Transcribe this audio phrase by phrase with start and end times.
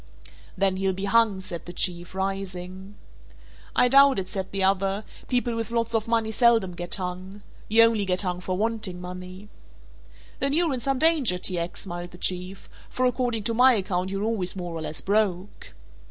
[0.57, 2.95] "Then he'll be hung," said the Chief, rising.
[3.75, 7.43] "I doubt it," said the other, "people with lots of money seldom get hung.
[7.69, 9.47] You only get hung for wanting money."
[10.39, 11.59] "Then you're in some danger, T.
[11.59, 15.75] X.," smiled the Chief, "for according to my account you're always more or less broke."